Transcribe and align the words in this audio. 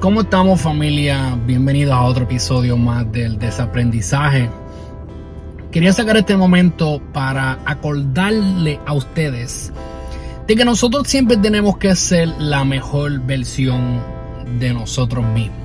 ¿Cómo 0.00 0.22
estamos 0.22 0.58
familia? 0.62 1.38
Bienvenidos 1.46 1.92
a 1.92 2.00
otro 2.04 2.24
episodio 2.24 2.78
más 2.78 3.12
del 3.12 3.38
desaprendizaje. 3.38 4.48
Quería 5.70 5.92
sacar 5.92 6.16
este 6.16 6.38
momento 6.38 7.02
para 7.12 7.58
acordarle 7.66 8.80
a 8.86 8.94
ustedes 8.94 9.70
de 10.46 10.56
que 10.56 10.64
nosotros 10.64 11.06
siempre 11.06 11.36
tenemos 11.36 11.76
que 11.76 11.94
ser 11.96 12.28
la 12.38 12.64
mejor 12.64 13.20
versión 13.26 14.00
de 14.58 14.72
nosotros 14.72 15.22
mismos. 15.34 15.58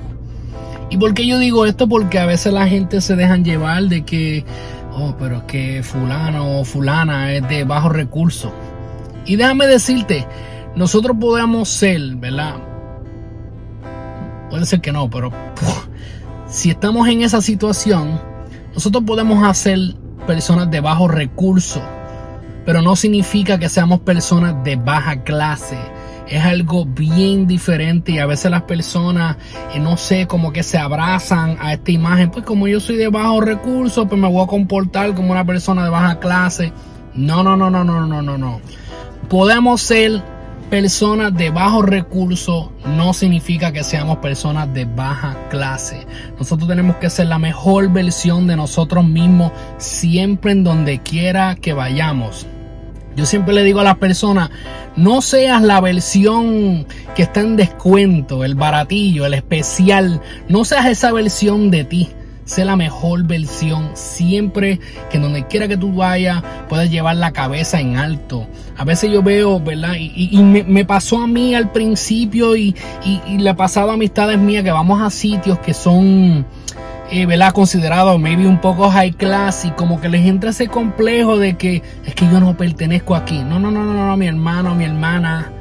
¿Y 0.90 0.98
por 0.98 1.14
qué 1.14 1.26
yo 1.26 1.38
digo 1.38 1.64
esto? 1.64 1.88
Porque 1.88 2.18
a 2.18 2.26
veces 2.26 2.52
la 2.52 2.68
gente 2.68 3.00
se 3.00 3.16
dejan 3.16 3.42
llevar 3.42 3.84
de 3.84 4.04
que, 4.04 4.44
oh, 4.92 5.16
pero 5.18 5.38
es 5.38 5.42
que 5.44 5.82
fulano 5.82 6.60
o 6.60 6.64
fulana 6.66 7.32
es 7.32 7.48
de 7.48 7.64
bajo 7.64 7.88
recurso. 7.88 8.52
Y 9.24 9.36
déjame 9.36 9.66
decirte, 9.66 10.26
nosotros 10.76 11.16
podemos 11.18 11.70
ser, 11.70 12.16
¿verdad? 12.16 12.75
Puede 14.56 14.64
ser 14.64 14.80
que 14.80 14.90
no, 14.90 15.10
pero 15.10 15.30
si 16.48 16.70
estamos 16.70 17.06
en 17.08 17.20
esa 17.20 17.42
situación, 17.42 18.18
nosotros 18.72 19.04
podemos 19.06 19.46
hacer 19.46 19.78
personas 20.26 20.70
de 20.70 20.80
bajo 20.80 21.08
recurso, 21.08 21.82
pero 22.64 22.80
no 22.80 22.96
significa 22.96 23.58
que 23.58 23.68
seamos 23.68 24.00
personas 24.00 24.64
de 24.64 24.76
baja 24.76 25.24
clase. 25.24 25.76
Es 26.26 26.42
algo 26.42 26.86
bien 26.86 27.46
diferente 27.46 28.12
y 28.12 28.18
a 28.18 28.24
veces 28.24 28.50
las 28.50 28.62
personas, 28.62 29.36
eh, 29.74 29.78
no 29.78 29.98
sé, 29.98 30.26
como 30.26 30.54
que 30.54 30.62
se 30.62 30.78
abrazan 30.78 31.58
a 31.60 31.74
esta 31.74 31.90
imagen. 31.90 32.30
Pues 32.30 32.46
como 32.46 32.66
yo 32.66 32.80
soy 32.80 32.96
de 32.96 33.08
bajo 33.08 33.42
recurso, 33.42 34.08
pues 34.08 34.18
me 34.18 34.26
voy 34.26 34.42
a 34.42 34.46
comportar 34.46 35.12
como 35.12 35.32
una 35.32 35.44
persona 35.44 35.84
de 35.84 35.90
baja 35.90 36.18
clase. 36.18 36.72
No, 37.12 37.42
no, 37.42 37.58
no, 37.58 37.68
no, 37.68 37.84
no, 37.84 38.06
no, 38.06 38.22
no, 38.22 38.38
no. 38.38 38.60
Podemos 39.28 39.82
ser 39.82 40.22
personas 40.76 41.34
de 41.34 41.48
bajo 41.48 41.80
recurso 41.80 42.70
no 42.84 43.14
significa 43.14 43.72
que 43.72 43.82
seamos 43.82 44.18
personas 44.18 44.74
de 44.74 44.84
baja 44.84 45.34
clase. 45.48 46.06
Nosotros 46.38 46.68
tenemos 46.68 46.96
que 46.96 47.08
ser 47.08 47.28
la 47.28 47.38
mejor 47.38 47.90
versión 47.90 48.46
de 48.46 48.56
nosotros 48.56 49.02
mismos 49.02 49.52
siempre 49.78 50.52
en 50.52 50.64
donde 50.64 50.98
quiera 50.98 51.54
que 51.54 51.72
vayamos. 51.72 52.46
Yo 53.16 53.24
siempre 53.24 53.54
le 53.54 53.62
digo 53.64 53.80
a 53.80 53.84
las 53.84 53.96
personas, 53.96 54.50
no 54.96 55.22
seas 55.22 55.62
la 55.62 55.80
versión 55.80 56.86
que 57.14 57.22
está 57.22 57.40
en 57.40 57.56
descuento, 57.56 58.44
el 58.44 58.54
baratillo, 58.54 59.24
el 59.24 59.32
especial. 59.32 60.20
No 60.46 60.66
seas 60.66 60.84
esa 60.84 61.10
versión 61.10 61.70
de 61.70 61.84
ti 61.84 62.10
sé 62.46 62.64
la 62.64 62.76
mejor 62.76 63.24
versión. 63.24 63.90
Siempre 63.94 64.80
que 65.10 65.18
donde 65.18 65.46
quiera 65.46 65.68
que 65.68 65.76
tú 65.76 65.92
vayas, 65.92 66.42
puedes 66.68 66.90
llevar 66.90 67.16
la 67.16 67.32
cabeza 67.32 67.80
en 67.80 67.98
alto. 67.98 68.46
A 68.78 68.84
veces 68.84 69.10
yo 69.10 69.22
veo, 69.22 69.60
¿verdad? 69.60 69.94
Y, 69.98 70.42
me, 70.42 70.84
pasó 70.84 71.18
a 71.18 71.26
mí 71.26 71.54
al 71.54 71.70
principio 71.72 72.56
y, 72.56 72.74
le 73.36 73.50
ha 73.50 73.56
pasado 73.56 73.90
a 73.90 73.94
amistades 73.94 74.38
mías 74.38 74.64
que 74.64 74.70
vamos 74.70 75.02
a 75.02 75.10
sitios 75.10 75.58
que 75.58 75.74
son, 75.74 76.46
eh, 77.10 77.26
¿verdad? 77.26 77.52
Considerados 77.52 78.18
maybe 78.18 78.46
un 78.46 78.60
poco 78.60 78.90
high 78.90 79.12
class 79.12 79.64
y 79.64 79.70
como 79.70 80.00
que 80.00 80.08
les 80.08 80.24
entra 80.24 80.50
ese 80.50 80.68
complejo 80.68 81.38
de 81.38 81.56
que 81.56 81.82
es 82.04 82.14
que 82.14 82.26
yo 82.26 82.40
no 82.40 82.56
pertenezco 82.56 83.14
aquí. 83.14 83.42
No, 83.42 83.58
no, 83.58 83.70
no, 83.70 83.84
no, 83.84 83.92
no, 83.92 84.16
mi 84.16 84.26
hermano, 84.26 84.74
mi 84.74 84.84
hermana 84.84 85.52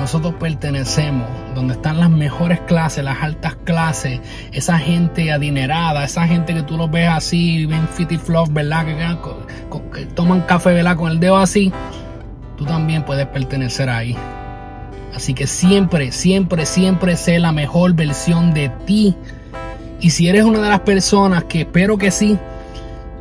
nosotros 0.00 0.34
pertenecemos, 0.38 1.28
donde 1.54 1.74
están 1.74 2.00
las 2.00 2.10
mejores 2.10 2.60
clases, 2.60 3.04
las 3.04 3.22
altas 3.22 3.56
clases, 3.64 4.20
esa 4.52 4.78
gente 4.78 5.32
adinerada, 5.32 6.04
esa 6.04 6.26
gente 6.26 6.54
que 6.54 6.62
tú 6.62 6.76
los 6.76 6.90
ves 6.90 7.08
así, 7.08 7.66
ven 7.66 7.88
fitty 7.88 8.18
fluff, 8.18 8.48
¿verdad? 8.52 8.86
Que, 8.86 10.06
toman 10.06 10.42
café, 10.42 10.72
¿verdad? 10.72 10.96
Con 10.96 11.10
el 11.10 11.20
dedo 11.20 11.36
así, 11.36 11.72
tú 12.56 12.64
también 12.64 13.04
puedes 13.04 13.26
pertenecer 13.26 13.88
ahí. 13.88 14.16
Así 15.14 15.32
que 15.32 15.46
siempre, 15.46 16.10
siempre, 16.10 16.66
siempre 16.66 17.16
sé 17.16 17.38
la 17.38 17.52
mejor 17.52 17.94
versión 17.94 18.52
de 18.52 18.68
ti. 18.84 19.14
Y 20.00 20.10
si 20.10 20.28
eres 20.28 20.44
una 20.44 20.60
de 20.60 20.68
las 20.68 20.80
personas 20.80 21.44
que 21.44 21.60
espero 21.60 21.96
que 21.96 22.10
sí, 22.10 22.36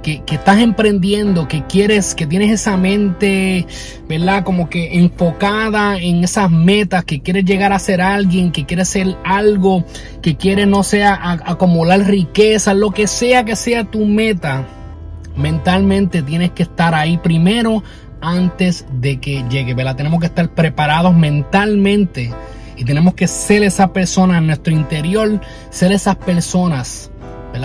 que, 0.04 0.22
estás 0.32 0.60
emprendiendo, 0.60 1.48
que 1.48 1.64
quieres, 1.66 2.14
que 2.14 2.28
tienes 2.28 2.52
esa 2.52 2.78
mente, 2.78 3.66
¿verdad? 4.08 4.44
Como 4.44 4.70
que 4.70 5.00
enfocada 5.00 5.98
en 5.98 6.24
esas 6.24 6.52
metas, 6.52 7.06
que 7.06 7.22
quieres 7.22 7.46
llegar 7.46 7.74
a 7.74 7.80
ser 7.80 8.02
alguien, 8.02 8.52
que 8.52 8.66
quieres 8.66 8.90
ser 8.90 9.16
algo, 9.24 9.84
que 10.22 10.36
quieres, 10.36 10.68
no 10.68 10.84
sea, 10.84 11.40
acumular 11.46 12.02
riqueza, 12.02 12.76
lo 12.76 12.92
que 12.92 13.08
sea 13.08 13.46
que 13.46 13.56
sea 13.56 13.86
tu 13.86 14.06
meta, 14.06 14.68
mentalmente 15.36 16.22
tienes 16.22 16.52
que 16.52 16.64
estar 16.64 16.94
ahí 16.94 17.18
primero 17.18 17.82
antes 18.22 18.86
de 18.92 19.20
que 19.20 19.44
llegue, 19.50 19.74
¿verdad? 19.74 19.96
Tenemos 19.96 20.20
que 20.20 20.28
estar 20.28 20.50
preparados 20.50 21.16
mentalmente 21.16 22.32
y 22.76 22.86
tenemos 22.86 23.14
que 23.14 23.28
ser 23.28 23.64
esa 23.64 23.94
persona 23.94 24.38
en 24.38 24.48
nuestro 24.48 24.74
interior, 24.74 25.40
ser 25.70 25.92
esas 25.92 26.16
personas 26.18 27.12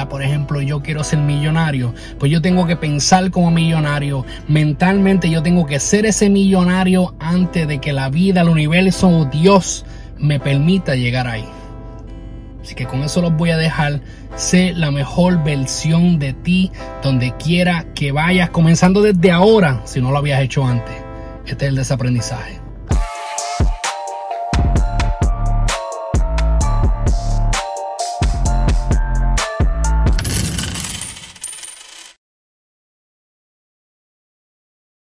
por 0.09 0.22
ejemplo, 0.22 0.60
yo 0.60 0.82
quiero 0.82 1.03
ser 1.04 1.19
millonario, 1.19 1.94
pues 2.19 2.31
yo 2.31 2.41
tengo 2.41 2.66
que 2.66 2.76
pensar 2.76 3.31
como 3.31 3.50
millonario, 3.50 4.25
mentalmente 4.47 5.31
yo 5.31 5.43
tengo 5.43 5.66
que 5.66 5.81
ser 5.81 6.06
ese 6.06 6.31
millonario 6.31 7.15
antes 7.19 7.66
de 7.66 7.78
que 7.78 7.93
la 7.93 8.10
vida, 8.10 8.43
el 8.43 8.48
universo 8.48 9.09
o 9.09 9.25
Dios 9.25 9.84
me 10.19 10.41
permita 10.41 10.94
llegar 10.94 11.27
ahí. 11.27 11.44
Así 12.62 12.75
que 12.75 12.87
con 12.87 13.03
eso 13.03 13.22
los 13.22 13.34
voy 13.34 13.50
a 13.50 13.56
dejar. 13.56 14.00
Sé 14.37 14.72
la 14.75 14.91
mejor 14.91 15.43
versión 15.43 16.19
de 16.19 16.34
ti 16.34 16.71
donde 17.03 17.34
quiera 17.38 17.87
que 17.94 18.12
vayas, 18.12 18.50
comenzando 18.50 19.00
desde 19.00 19.31
ahora, 19.31 19.81
si 19.84 20.00
no 20.00 20.10
lo 20.10 20.19
habías 20.19 20.43
hecho 20.43 20.66
antes. 20.66 20.94
Este 21.47 21.65
es 21.65 21.71
el 21.71 21.77
desaprendizaje. 21.77 22.67